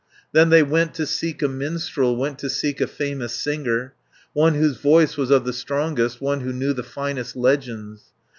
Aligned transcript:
Then 0.31 0.49
they 0.49 0.63
went 0.63 0.95
to 0.95 1.05
seek 1.05 1.43
a 1.43 1.47
minstrel, 1.47 2.15
Went 2.15 2.39
to 2.39 2.49
seek 2.49 2.81
a 2.81 2.87
famous 2.87 3.35
singer, 3.35 3.93
One 4.33 4.55
whose 4.55 4.77
voice 4.77 5.15
was 5.15 5.29
of 5.29 5.45
the 5.45 5.53
strongest, 5.53 6.19
One 6.19 6.39
who 6.39 6.51
knew 6.53 6.73
the 6.73 6.81
finest 6.81 7.35
legends. 7.35 8.01